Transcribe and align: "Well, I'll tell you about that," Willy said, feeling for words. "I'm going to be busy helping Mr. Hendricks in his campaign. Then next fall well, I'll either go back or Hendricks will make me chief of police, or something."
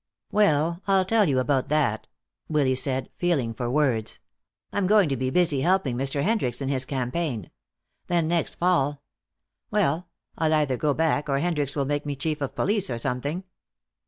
"Well, 0.31 0.81
I'll 0.87 1.05
tell 1.05 1.29
you 1.29 1.37
about 1.37 1.69
that," 1.69 2.07
Willy 2.49 2.73
said, 2.73 3.11
feeling 3.17 3.53
for 3.53 3.69
words. 3.69 4.17
"I'm 4.73 4.87
going 4.87 5.07
to 5.09 5.15
be 5.15 5.29
busy 5.29 5.61
helping 5.61 5.95
Mr. 5.95 6.23
Hendricks 6.23 6.59
in 6.59 6.69
his 6.69 6.85
campaign. 6.85 7.51
Then 8.07 8.27
next 8.27 8.55
fall 8.55 9.03
well, 9.69 10.09
I'll 10.39 10.55
either 10.55 10.75
go 10.75 10.95
back 10.95 11.29
or 11.29 11.37
Hendricks 11.37 11.75
will 11.75 11.85
make 11.85 12.07
me 12.07 12.15
chief 12.15 12.41
of 12.41 12.55
police, 12.55 12.89
or 12.89 12.97
something." 12.97 13.43